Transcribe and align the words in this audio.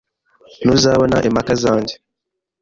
Ntuzabona 0.63 1.17
impaka 1.27 1.53
zanjye. 1.63 1.93